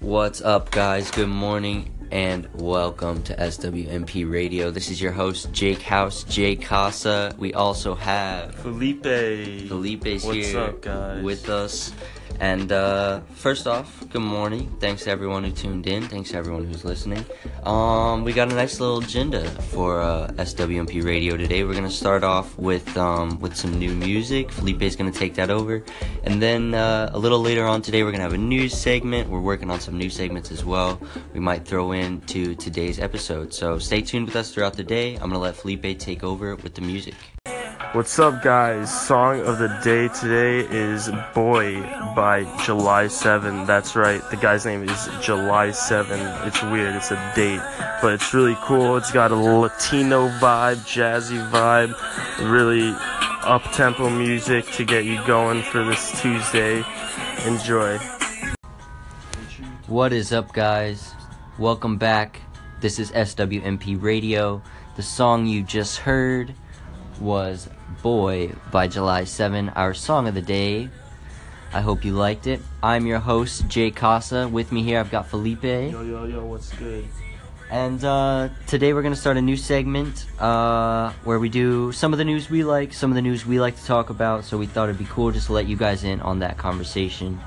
What's 0.00 0.40
up, 0.40 0.70
guys? 0.70 1.10
Good 1.10 1.28
morning 1.28 1.97
and 2.10 2.48
welcome 2.54 3.22
to 3.24 3.34
SWMP 3.36 4.30
Radio. 4.30 4.70
This 4.70 4.90
is 4.90 5.00
your 5.00 5.12
host, 5.12 5.52
Jake 5.52 5.82
House, 5.82 6.24
Jay 6.24 6.56
Casa. 6.56 7.34
We 7.38 7.52
also 7.54 7.94
have 7.94 8.54
Felipe. 8.54 9.02
Felipe's 9.68 10.24
What's 10.24 10.36
here 10.48 10.58
up, 10.58 10.80
guys? 10.82 11.22
with 11.22 11.48
us. 11.48 11.92
And 12.40 12.70
uh, 12.70 13.20
first 13.34 13.66
off, 13.66 14.08
good 14.10 14.22
morning. 14.22 14.70
Thanks 14.78 15.02
to 15.04 15.10
everyone 15.10 15.42
who 15.42 15.50
tuned 15.50 15.88
in. 15.88 16.04
Thanks 16.04 16.30
to 16.30 16.36
everyone 16.36 16.64
who's 16.66 16.84
listening. 16.84 17.24
Um, 17.64 18.22
we 18.22 18.32
got 18.32 18.52
a 18.52 18.54
nice 18.54 18.78
little 18.78 18.98
agenda 18.98 19.44
for 19.72 20.00
uh, 20.00 20.28
SWMP 20.36 21.04
Radio 21.04 21.36
today. 21.36 21.64
We're 21.64 21.74
gonna 21.74 21.90
start 21.90 22.22
off 22.22 22.56
with 22.56 22.96
um, 22.96 23.40
with 23.40 23.56
some 23.56 23.76
new 23.76 23.92
music. 23.92 24.52
Felipe's 24.52 24.94
gonna 24.94 25.10
take 25.10 25.34
that 25.34 25.50
over, 25.50 25.82
and 26.22 26.40
then 26.40 26.74
uh, 26.74 27.10
a 27.12 27.18
little 27.18 27.40
later 27.40 27.66
on 27.66 27.82
today, 27.82 28.04
we're 28.04 28.12
gonna 28.12 28.22
have 28.22 28.34
a 28.34 28.38
news 28.38 28.72
segment. 28.72 29.28
We're 29.28 29.40
working 29.40 29.68
on 29.68 29.80
some 29.80 29.98
new 29.98 30.10
segments 30.10 30.52
as 30.52 30.64
well. 30.64 31.00
We 31.34 31.40
might 31.40 31.64
throw 31.64 31.90
in 31.90 31.97
to 32.26 32.54
today's 32.54 32.98
episode. 33.00 33.52
So 33.52 33.78
stay 33.78 34.02
tuned 34.02 34.26
with 34.26 34.36
us 34.36 34.54
throughout 34.54 34.74
the 34.74 34.84
day. 34.84 35.14
I'm 35.14 35.30
gonna 35.30 35.38
let 35.38 35.56
Felipe 35.56 35.98
take 35.98 36.22
over 36.22 36.54
with 36.56 36.74
the 36.74 36.80
music. 36.80 37.14
What's 37.92 38.18
up, 38.18 38.42
guys? 38.42 38.88
Song 39.06 39.40
of 39.40 39.58
the 39.58 39.68
day 39.82 40.08
today 40.08 40.60
is 40.70 41.10
Boy 41.34 41.80
by 42.14 42.44
July 42.62 43.08
7. 43.08 43.64
That's 43.64 43.96
right, 43.96 44.22
the 44.30 44.36
guy's 44.36 44.66
name 44.66 44.88
is 44.88 45.08
July 45.20 45.70
7. 45.70 46.20
It's 46.46 46.62
weird, 46.62 46.94
it's 46.94 47.10
a 47.10 47.32
date, 47.34 47.62
but 48.02 48.12
it's 48.12 48.32
really 48.34 48.56
cool. 48.60 48.96
It's 48.96 49.10
got 49.10 49.30
a 49.30 49.36
Latino 49.36 50.28
vibe, 50.38 50.76
jazzy 50.86 51.40
vibe, 51.50 51.94
really 52.50 52.94
up 53.42 53.62
tempo 53.72 54.10
music 54.10 54.66
to 54.72 54.84
get 54.84 55.04
you 55.04 55.24
going 55.26 55.62
for 55.62 55.82
this 55.84 56.20
Tuesday. 56.20 56.84
Enjoy. 57.46 57.98
What 59.86 60.12
is 60.12 60.32
up, 60.32 60.52
guys? 60.52 61.14
Welcome 61.58 61.96
back. 61.96 62.40
This 62.80 63.00
is 63.00 63.10
SWMP 63.10 64.00
Radio. 64.00 64.62
The 64.94 65.02
song 65.02 65.44
you 65.44 65.64
just 65.64 65.98
heard 65.98 66.54
was 67.18 67.68
Boy 68.00 68.52
by 68.70 68.86
July 68.86 69.24
7, 69.24 69.70
our 69.70 69.92
song 69.92 70.28
of 70.28 70.34
the 70.34 70.40
day. 70.40 70.88
I 71.72 71.80
hope 71.80 72.04
you 72.04 72.12
liked 72.12 72.46
it. 72.46 72.60
I'm 72.80 73.06
your 73.06 73.18
host, 73.18 73.66
Jay 73.66 73.90
Casa. 73.90 74.46
With 74.46 74.70
me 74.70 74.84
here, 74.84 75.00
I've 75.00 75.10
got 75.10 75.26
Felipe. 75.26 75.64
Yo, 75.64 76.02
yo, 76.02 76.26
yo, 76.26 76.44
what's 76.44 76.72
good? 76.74 77.04
And 77.72 78.04
uh, 78.04 78.50
today 78.68 78.92
we're 78.92 79.02
going 79.02 79.14
to 79.14 79.20
start 79.20 79.36
a 79.36 79.42
new 79.42 79.56
segment 79.56 80.26
uh, 80.40 81.12
where 81.24 81.40
we 81.40 81.48
do 81.48 81.90
some 81.90 82.12
of 82.12 82.18
the 82.18 82.24
news 82.24 82.48
we 82.48 82.62
like, 82.62 82.92
some 82.92 83.10
of 83.10 83.16
the 83.16 83.22
news 83.22 83.44
we 83.44 83.58
like 83.58 83.74
to 83.74 83.84
talk 83.84 84.10
about. 84.10 84.44
So 84.44 84.58
we 84.58 84.66
thought 84.66 84.90
it'd 84.90 84.96
be 84.96 85.06
cool 85.06 85.32
just 85.32 85.48
to 85.48 85.54
let 85.54 85.66
you 85.66 85.76
guys 85.76 86.04
in 86.04 86.20
on 86.20 86.38
that 86.38 86.56
conversation. 86.56 87.40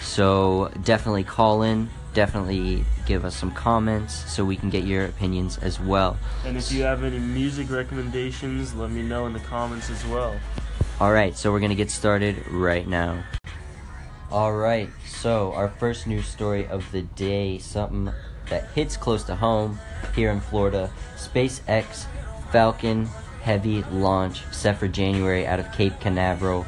So 0.00 0.72
definitely 0.82 1.24
call 1.24 1.60
in, 1.60 1.90
definitely 2.14 2.84
give 3.06 3.24
us 3.24 3.36
some 3.36 3.50
comments 3.52 4.30
so 4.32 4.44
we 4.44 4.56
can 4.56 4.70
get 4.70 4.84
your 4.84 5.04
opinions 5.04 5.58
as 5.58 5.80
well. 5.80 6.18
And 6.44 6.56
if 6.56 6.72
you 6.72 6.82
have 6.82 7.04
any 7.04 7.18
music 7.18 7.70
recommendations, 7.70 8.74
let 8.74 8.90
me 8.90 9.02
know 9.02 9.26
in 9.26 9.32
the 9.32 9.40
comments 9.40 9.90
as 9.90 10.04
well. 10.06 10.34
All 11.00 11.12
right, 11.12 11.36
so 11.36 11.50
we're 11.50 11.60
going 11.60 11.70
to 11.70 11.76
get 11.76 11.90
started 11.90 12.46
right 12.48 12.86
now. 12.86 13.22
All 14.30 14.52
right, 14.52 14.88
so 15.06 15.52
our 15.54 15.68
first 15.68 16.06
news 16.06 16.26
story 16.26 16.66
of 16.66 16.90
the 16.92 17.02
day, 17.02 17.58
something 17.58 18.12
that 18.48 18.68
hits 18.74 18.96
close 18.96 19.24
to 19.24 19.36
home 19.36 19.78
here 20.14 20.30
in 20.30 20.40
Florida. 20.40 20.90
SpaceX 21.16 22.06
Falcon 22.50 23.08
Heavy 23.42 23.82
launch 23.84 24.44
set 24.52 24.78
for 24.78 24.86
January 24.86 25.46
out 25.46 25.58
of 25.58 25.72
Cape 25.72 25.98
Canaveral. 25.98 26.66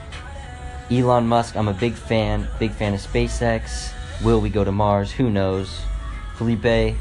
Elon 0.91 1.27
Musk, 1.27 1.55
I'm 1.55 1.69
a 1.69 1.75
big 1.75 1.93
fan, 1.93 2.49
big 2.59 2.73
fan 2.73 2.95
of 2.95 3.01
SpaceX. 3.01 3.93
Will 4.23 4.41
we 4.41 4.51
go 4.51 4.65
to 4.65 4.73
Mars? 4.73 5.13
Who 5.13 5.31
knows? 5.31 5.81
Felipe, 6.37 6.97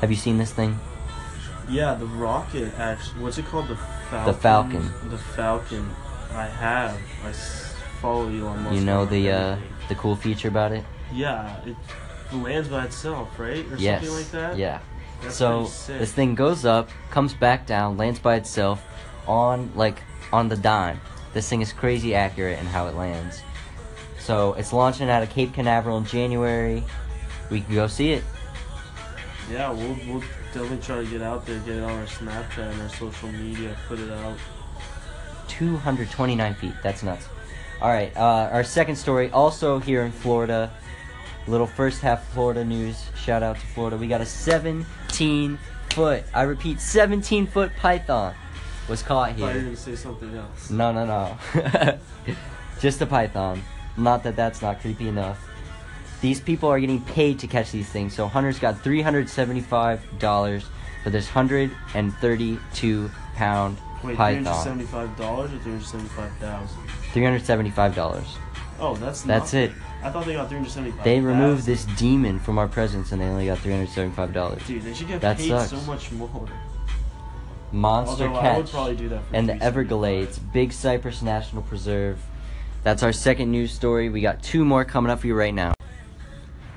have 0.00 0.10
you 0.10 0.16
seen 0.16 0.38
this 0.38 0.52
thing? 0.52 0.78
Yeah, 1.68 1.94
the 1.94 2.06
rocket 2.06 2.72
actually. 2.78 3.22
What's 3.22 3.38
it 3.38 3.46
called? 3.46 3.68
The 3.68 3.76
Falcon. 3.76 4.34
Falcon. 4.34 5.10
The 5.10 5.18
Falcon. 5.18 5.90
I 6.32 6.46
have. 6.46 6.98
I 7.24 7.32
follow 8.00 8.28
Elon 8.28 8.62
Musk. 8.62 8.74
You 8.74 8.80
know 8.80 9.04
the 9.04 9.30
uh, 9.30 9.56
the 9.88 9.94
cool 9.94 10.16
feature 10.16 10.48
about 10.48 10.72
it? 10.72 10.84
Yeah, 11.12 11.60
it 11.64 11.76
lands 12.32 12.68
by 12.68 12.84
itself, 12.84 13.38
right, 13.38 13.64
or 13.70 13.76
yes. 13.76 14.02
something 14.02 14.18
like 14.18 14.30
that. 14.32 14.58
Yeah. 14.58 14.80
That's 15.22 15.36
so 15.36 15.64
this 15.86 16.12
thing 16.12 16.34
goes 16.34 16.64
up, 16.64 16.90
comes 17.10 17.34
back 17.34 17.66
down, 17.66 17.96
lands 17.96 18.20
by 18.20 18.36
itself 18.36 18.84
on 19.26 19.72
like 19.74 20.02
on 20.32 20.48
the 20.48 20.56
dime. 20.56 21.00
This 21.34 21.48
thing 21.48 21.60
is 21.60 21.72
crazy 21.72 22.14
accurate 22.14 22.58
in 22.58 22.66
how 22.66 22.86
it 22.86 22.94
lands. 22.94 23.42
So 24.28 24.52
it's 24.58 24.74
launching 24.74 25.08
out 25.08 25.22
of 25.22 25.30
Cape 25.30 25.54
Canaveral 25.54 25.96
in 25.96 26.04
January. 26.04 26.84
We 27.48 27.62
can 27.62 27.74
go 27.74 27.86
see 27.86 28.12
it. 28.12 28.22
Yeah, 29.50 29.70
we'll 29.70 29.96
we'll 30.06 30.22
definitely 30.52 30.82
try 30.82 31.02
to 31.02 31.06
get 31.06 31.22
out 31.22 31.46
there, 31.46 31.58
get 31.60 31.76
it 31.76 31.82
on 31.82 31.92
our 31.92 32.04
Snapchat 32.04 32.70
and 32.70 32.82
our 32.82 32.90
social 32.90 33.32
media, 33.32 33.74
put 33.88 33.98
it 33.98 34.10
out. 34.10 34.36
229 35.48 36.54
feet. 36.56 36.74
That's 36.82 37.02
nuts. 37.02 37.26
All 37.80 37.88
right. 37.88 38.14
Uh, 38.18 38.50
our 38.52 38.62
second 38.64 38.96
story, 38.96 39.30
also 39.30 39.78
here 39.78 40.02
in 40.02 40.12
Florida. 40.12 40.70
Little 41.46 41.66
first 41.66 42.02
half 42.02 42.28
Florida 42.34 42.66
news. 42.66 43.06
Shout 43.16 43.42
out 43.42 43.56
to 43.56 43.66
Florida. 43.68 43.96
We 43.96 44.08
got 44.08 44.20
a 44.20 44.26
17 44.26 45.58
foot. 45.92 46.24
I 46.34 46.42
repeat, 46.42 46.82
17 46.82 47.46
foot 47.46 47.72
python 47.78 48.34
was 48.90 49.02
caught 49.02 49.32
here. 49.36 49.46
I 49.46 49.48
thought 49.48 49.54
you 49.54 49.60
were 49.60 49.64
gonna 49.68 49.76
say 49.78 49.96
something 49.96 50.36
else. 50.36 50.68
No, 50.68 50.92
no, 50.92 51.06
no. 51.06 51.98
Just 52.78 53.00
a 53.00 53.06
python. 53.06 53.62
Not 53.98 54.22
that 54.22 54.36
that's 54.36 54.62
not 54.62 54.80
creepy 54.80 55.08
enough. 55.08 55.44
These 56.20 56.40
people 56.40 56.68
are 56.68 56.80
getting 56.80 57.00
paid 57.02 57.38
to 57.40 57.46
catch 57.46 57.70
these 57.72 57.88
things. 57.88 58.14
So 58.14 58.26
Hunter's 58.26 58.58
got 58.58 58.76
$375 58.82 60.62
for 61.04 61.10
this 61.10 61.26
132 61.34 63.10
pound 63.34 63.76
Wait, 63.76 64.00
three 64.02 64.14
hundred 64.16 64.44
python. 64.44 64.64
seventy-five 64.64 65.16
dollars 65.16 65.52
or 65.52 65.58
three 65.58 65.72
hundred 65.72 65.86
seventy-five 65.86 66.32
thousand? 66.38 66.78
$375. 67.12 68.24
Oh, 68.80 68.94
that's 68.96 69.22
That's 69.22 69.52
nothing. 69.52 69.70
it. 69.70 69.72
I 70.04 70.10
thought 70.10 70.24
they 70.26 70.34
got 70.34 70.48
three 70.48 70.58
hundred 70.58 70.70
seventy-five. 70.70 71.04
They 71.04 71.20
removed 71.20 71.66
this 71.66 71.84
demon 71.96 72.38
from 72.38 72.58
our 72.58 72.68
presence 72.68 73.10
and 73.12 73.20
they 73.20 73.26
only 73.26 73.46
got 73.46 73.58
$375. 73.58 74.66
Dude, 74.66 74.82
they 74.82 74.94
should 74.94 75.08
get 75.08 75.20
That 75.20 75.36
paid 75.38 75.48
sucks. 75.48 75.70
so 75.70 75.80
much 75.82 76.10
more. 76.12 76.48
Monster 77.70 78.28
Although 78.28 78.38
I 78.38 78.56
would 78.56 78.64
Catch 78.66 78.72
probably 78.72 78.96
do 78.96 79.08
that 79.10 79.20
for 79.28 79.36
and 79.36 79.48
the 79.48 79.52
375. 79.54 79.62
Everglades, 79.62 80.38
Big 80.38 80.72
Cypress 80.72 81.22
National 81.22 81.62
Preserve. 81.62 82.18
That's 82.84 83.02
our 83.02 83.12
second 83.12 83.50
news 83.50 83.72
story. 83.72 84.08
We 84.08 84.20
got 84.20 84.42
two 84.42 84.64
more 84.64 84.84
coming 84.84 85.10
up 85.10 85.20
for 85.20 85.26
you 85.26 85.34
right 85.34 85.54
now. 85.54 85.74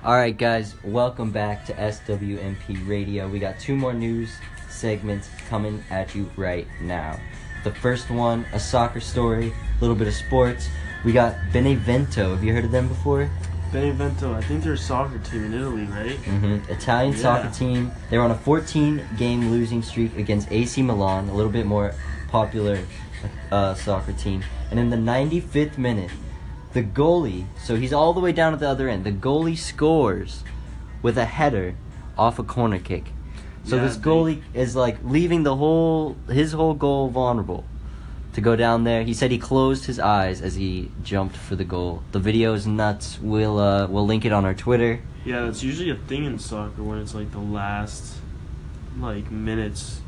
All 0.03 0.15
right, 0.15 0.35
guys, 0.35 0.75
welcome 0.83 1.31
back 1.31 1.63
to 1.67 1.73
SWMP 1.73 2.87
Radio. 2.87 3.27
We 3.27 3.37
got 3.37 3.59
two 3.59 3.75
more 3.75 3.93
news 3.93 4.35
segments 4.67 5.29
coming 5.47 5.83
at 5.91 6.15
you 6.15 6.29
right 6.35 6.67
now. 6.81 7.19
The 7.63 7.71
first 7.71 8.09
one, 8.09 8.47
a 8.51 8.59
soccer 8.59 8.99
story, 8.99 9.49
a 9.51 9.81
little 9.81 9.95
bit 9.95 10.07
of 10.07 10.15
sports. 10.15 10.69
We 11.05 11.13
got 11.13 11.35
Benevento. 11.53 12.31
Have 12.31 12.43
you 12.43 12.51
heard 12.51 12.65
of 12.65 12.71
them 12.71 12.87
before? 12.87 13.29
Benevento, 13.71 14.33
I 14.33 14.41
think 14.41 14.63
they're 14.63 14.73
a 14.73 14.77
soccer 14.77 15.19
team 15.19 15.45
in 15.45 15.53
Italy, 15.53 15.83
right? 15.85 16.17
Mm-hmm. 16.17 16.71
Italian 16.71 17.15
soccer 17.15 17.49
team. 17.51 17.91
They 18.09 18.17
were 18.17 18.23
on 18.23 18.31
a 18.31 18.37
14 18.37 19.07
game 19.17 19.51
losing 19.51 19.83
streak 19.83 20.17
against 20.17 20.51
AC 20.51 20.81
Milan, 20.81 21.29
a 21.29 21.33
little 21.33 21.51
bit 21.51 21.67
more 21.67 21.93
popular 22.31 22.79
uh, 23.51 23.73
soccer 23.75 24.13
team. 24.13 24.43
And 24.71 24.79
in 24.79 24.89
the 24.89 24.97
95th 24.97 25.77
minute, 25.77 26.09
the 26.73 26.81
goalie, 26.81 27.45
so 27.61 27.75
he's 27.75 27.91
all 27.93 28.13
the 28.13 28.21
way 28.21 28.31
down 28.31 28.53
at 28.53 28.59
the 28.59 28.69
other 28.69 28.87
end, 28.87 29.03
the 29.03 29.11
goalie 29.11 29.57
scores 29.57 30.43
with 31.01 31.17
a 31.17 31.25
header 31.25 31.75
off 32.17 32.39
a 32.39 32.43
corner 32.43 32.79
kick. 32.79 33.11
So 33.65 33.75
Yeah, 33.75 33.83
this 33.83 33.97
they- 33.97 34.09
goalie 34.09 34.41
is 34.53 34.75
like 34.75 34.97
leaving 35.03 35.43
the 35.43 35.55
whole 35.57 36.15
his 36.29 36.53
whole 36.53 36.73
goal 36.73 37.09
vulnerable 37.09 37.65
to 38.33 38.41
go 38.41 38.55
down 38.55 38.85
there. 38.85 39.03
He 39.03 39.13
said 39.13 39.29
he 39.29 39.37
closed 39.37 39.85
his 39.85 39.99
eyes 39.99 40.41
as 40.41 40.55
he 40.55 40.89
jumped 41.03 41.35
for 41.35 41.55
the 41.57 41.65
goal. 41.65 42.01
The 42.13 42.19
video 42.19 42.53
is 42.53 42.65
nuts. 42.65 43.19
We'll 43.21 43.59
uh, 43.59 43.87
we'll 43.87 44.05
link 44.05 44.23
it 44.25 44.31
on 44.31 44.45
our 44.45 44.53
Twitter. 44.55 45.01
Yeah, 45.25 45.47
it's 45.49 45.61
usually 45.61 45.89
a 45.91 45.95
thing 45.95 46.23
in 46.25 46.39
soccer 46.39 46.81
when 46.81 46.97
it's 46.99 47.13
like 47.13 47.31
the 47.31 47.39
last 47.39 48.15
like 48.99 49.29
minutes 49.29 50.01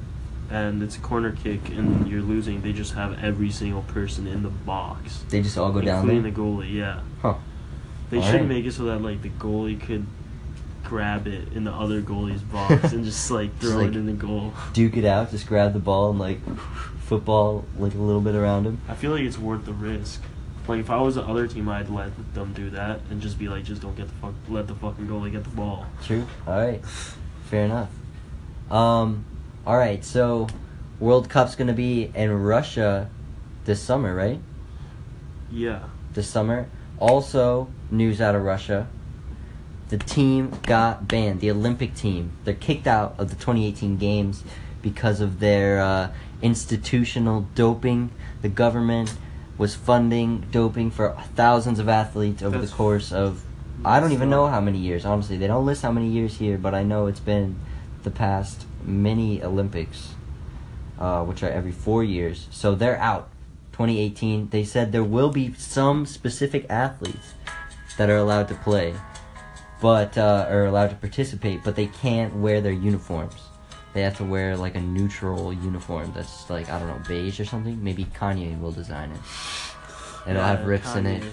and 0.54 0.84
it's 0.84 0.96
a 0.98 1.00
corner 1.00 1.32
kick 1.32 1.70
and 1.70 2.08
you're 2.08 2.22
losing. 2.22 2.62
They 2.62 2.74
just 2.74 2.94
have 2.94 3.22
every 3.24 3.50
single 3.50 3.82
person 3.82 4.28
in 4.28 4.44
the 4.44 4.50
box, 4.50 5.24
They 5.30 5.42
just 5.42 5.58
all 5.58 5.72
go 5.72 5.82
down 5.82 6.02
including 6.10 6.24
the 6.34 6.40
goalie. 6.40 6.74
Yeah, 6.74 7.00
Huh. 7.22 7.36
they 8.12 8.18
All 8.18 8.24
should 8.24 8.42
right. 8.42 8.48
make 8.48 8.66
it 8.66 8.74
so 8.74 8.84
that 8.86 9.02
like 9.02 9.22
the 9.24 9.30
goalie 9.30 9.80
could 9.82 10.06
grab 10.84 11.26
it 11.28 11.52
in 11.54 11.64
the 11.64 11.72
other 11.72 12.02
goalie's 12.02 12.44
box 12.44 12.94
and 12.94 13.04
just 13.10 13.32
like 13.32 13.58
Just, 13.60 13.72
throw 13.74 13.82
like- 13.82 13.90
it 13.90 13.96
in 13.96 14.06
the 14.06 14.14
goal. 14.14 14.54
Duke 14.74 14.96
it 14.98 15.06
out. 15.06 15.32
Just 15.32 15.48
grab 15.48 15.74
the 15.74 15.80
ball 15.80 16.12
and 16.12 16.20
like 16.20 16.40
football 17.02 17.66
like 17.80 17.94
a 17.96 17.98
little 17.98 18.22
bit 18.22 18.36
around 18.36 18.66
him. 18.66 18.80
I 18.88 18.94
feel 18.96 19.12
like 19.12 19.22
it's 19.24 19.40
worth 19.40 19.66
the 19.66 19.74
risk. 19.74 20.22
Like 20.68 20.80
if 20.80 20.90
I 20.90 21.02
was 21.02 21.16
the 21.16 21.24
other 21.24 21.48
team, 21.48 21.68
I'd 21.68 21.90
let 21.90 22.12
them 22.36 22.54
do 22.54 22.70
that 22.70 23.02
and 23.10 23.22
just 23.22 23.38
be 23.40 23.50
like, 23.50 23.64
just 23.66 23.82
don't 23.82 23.96
get 23.98 24.08
the 24.08 24.14
fuck, 24.22 24.34
let 24.48 24.68
the 24.68 24.76
fucking 24.76 25.08
goalie 25.08 25.32
get 25.32 25.44
the 25.44 25.50
ball. 25.50 25.86
True. 26.06 26.26
All 26.48 26.58
right. 26.58 26.82
Fair 27.50 27.66
enough. 27.66 27.90
Um. 28.72 29.26
All 29.66 29.78
right. 29.78 30.04
So, 30.04 30.48
World 31.00 31.30
Cup's 31.30 31.56
gonna 31.56 31.74
be 31.74 32.12
in 32.14 32.32
Russia 32.44 33.10
this 33.66 33.82
summer, 33.82 34.14
right? 34.16 34.40
Yeah. 35.52 35.84
This 36.14 36.30
summer. 36.30 36.68
Also, 37.00 37.68
news 37.92 38.22
out 38.22 38.36
of 38.36 38.44
Russia. 38.44 38.88
the 39.90 39.98
team 40.00 40.52
got 40.64 41.08
banned. 41.08 41.40
The 41.40 41.52
Olympic 41.52 41.94
team. 41.94 42.32
They're 42.46 42.56
kicked 42.56 42.88
out 42.88 43.14
of 43.20 43.30
the 43.30 43.36
2018 43.36 43.98
games 43.98 44.44
because 44.82 45.22
of 45.22 45.40
their 45.40 45.80
uh, 45.80 46.10
institutional 46.42 47.46
doping. 47.54 48.10
The 48.42 48.50
government 48.50 49.14
was 49.58 49.76
funding 49.76 50.46
doping 50.52 50.90
for 50.90 51.16
thousands 51.36 51.78
of 51.78 51.88
athletes 51.90 52.42
over 52.42 52.52
That's- 52.58 52.72
the 52.72 52.76
course 52.76 53.12
of 53.12 53.44
I 53.86 54.00
don't 54.00 54.14
even 54.14 54.30
know 54.30 54.48
how 54.48 54.62
many 54.62 54.78
years. 54.80 55.06
Honestly, 55.06 55.38
they 55.38 55.46
don't 55.48 55.66
list 55.66 55.82
how 55.84 55.92
many 55.92 56.08
years 56.08 56.38
here, 56.38 56.58
but 56.58 56.74
I 56.74 56.82
know 56.84 57.06
it's 57.08 57.20
been 57.20 57.60
the 58.04 58.12
past 58.12 58.66
many 58.86 59.44
Olympics, 59.44 60.14
uh, 61.00 61.24
which 61.24 61.44
are 61.44 61.50
every 61.50 61.72
four 61.72 62.04
years. 62.04 62.48
So 62.52 62.76
they're 62.76 62.98
out. 62.98 63.30
2018. 63.74 64.50
They 64.50 64.64
said 64.64 64.92
there 64.92 65.04
will 65.04 65.32
be 65.32 65.54
some 65.56 66.06
specific 66.06 66.66
athletes 66.70 67.34
that 67.98 68.10
are 68.10 68.18
allowed 68.18 68.48
to 68.50 68.56
play, 68.56 68.94
but 69.82 70.18
uh, 70.18 70.46
are 70.50 70.66
allowed 70.66 70.90
to 70.92 70.96
participate, 70.96 71.64
but 71.64 71.76
they 71.76 71.88
can't 71.88 72.36
wear 72.36 72.62
their 72.62 72.72
uniforms. 72.72 73.36
They 73.94 74.02
have 74.02 74.18
to 74.18 74.24
wear 74.24 74.58
like 74.58 74.76
a 74.76 74.82
neutral 74.82 75.54
uniform 75.54 76.12
that's 76.16 76.50
like 76.50 76.70
I 76.70 76.80
don't 76.80 76.88
know 76.88 77.02
beige 77.08 77.40
or 77.40 77.46
something. 77.46 77.84
Maybe 77.84 78.06
Kanye 78.06 78.60
will 78.60 78.72
design 78.72 79.12
it. 79.12 79.20
It'll 80.30 80.42
have 80.42 80.62
Yeah, 80.62 80.66
rips 80.66 80.96
in 80.96 81.06
it, 81.06 81.24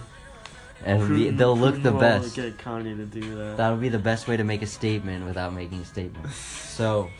and 0.84 1.08
be, 1.08 1.30
they'll 1.30 1.56
look 1.56 1.76
who 1.76 1.82
the 1.82 1.92
best. 1.92 2.36
Get 2.36 2.58
Kanye 2.58 2.96
to 2.96 3.06
do 3.06 3.34
that. 3.36 3.56
That'll 3.56 3.78
be 3.78 3.88
the 3.88 3.98
best 3.98 4.28
way 4.28 4.36
to 4.36 4.44
make 4.44 4.62
a 4.62 4.66
statement 4.66 5.26
without 5.26 5.54
making 5.54 5.80
a 5.80 5.84
statement. 5.84 6.30
So, 6.34 7.10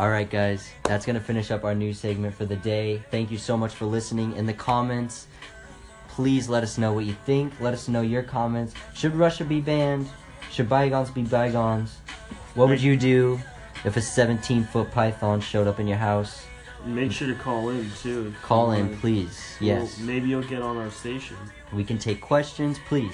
all 0.00 0.08
right, 0.08 0.30
guys, 0.30 0.70
that's 0.84 1.04
gonna 1.04 1.20
finish 1.20 1.50
up 1.50 1.62
our 1.62 1.74
news 1.74 1.98
segment 2.00 2.34
for 2.34 2.46
the 2.46 2.56
day. 2.56 3.02
Thank 3.10 3.30
you 3.30 3.36
so 3.36 3.54
much 3.54 3.74
for 3.74 3.84
listening. 3.84 4.34
In 4.34 4.46
the 4.46 4.54
comments, 4.54 5.26
please 6.08 6.48
let 6.48 6.62
us 6.62 6.78
know 6.78 6.94
what 6.94 7.04
you 7.04 7.14
think. 7.26 7.52
Let 7.60 7.74
us 7.74 7.86
know 7.86 8.00
your 8.00 8.22
comments. 8.22 8.72
Should 8.94 9.14
Russia 9.14 9.44
be 9.44 9.60
banned? 9.60 10.08
Should 10.50 10.70
bygones 10.70 11.10
be 11.10 11.24
bygones? 11.24 11.98
What 12.54 12.70
would 12.70 12.80
you 12.80 12.96
do 12.96 13.40
if 13.84 13.98
a 13.98 14.00
17 14.00 14.64
foot 14.64 14.90
python 14.90 15.38
showed 15.42 15.66
up 15.66 15.78
in 15.78 15.86
your 15.86 15.98
house? 15.98 16.46
Make 16.86 17.12
sure 17.12 17.28
to 17.28 17.34
call 17.34 17.68
in 17.68 17.90
too. 18.02 18.32
Call 18.40 18.70
in, 18.72 18.96
please. 19.00 19.58
Well, 19.60 19.68
Yes, 19.68 19.98
maybe 19.98 20.30
you'll 20.30 20.42
get 20.44 20.62
on 20.62 20.78
our 20.78 20.90
station. 20.90 21.36
we 21.74 21.84
can 21.84 21.98
take 21.98 22.22
questions, 22.22 22.78
please. 22.88 23.12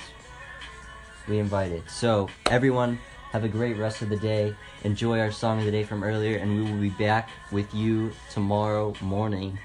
We 1.27 1.41
invite 1.41 1.73
it. 1.73 1.91
So, 1.91 2.29
everyone, 2.49 3.01
have 3.37 3.45
a 3.45 3.49
great 3.49 3.77
rest 3.77 4.01
of 4.01 4.09
the 4.09 4.17
day. 4.17 4.57
Enjoy 4.85 5.21
our 5.21 5.31
song 5.31 5.59
of 5.59 5.67
the 5.67 5.71
day 5.71 5.85
from 5.85 6.03
earlier, 6.03 6.39
and 6.39 6.57
we 6.57 6.73
will 6.73 6.81
be 6.81 6.89
back 6.89 7.29
with 7.53 7.75
you 7.75 8.11
tomorrow 8.31 8.95
morning. 9.03 9.59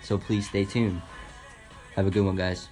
So, 0.00 0.16
please 0.16 0.48
stay 0.48 0.64
tuned. 0.64 1.02
Have 1.96 2.06
a 2.06 2.10
good 2.10 2.24
one, 2.24 2.36
guys. 2.36 2.70